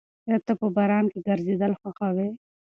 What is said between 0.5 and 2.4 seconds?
په باران کې ګرځېدل خوښوې؟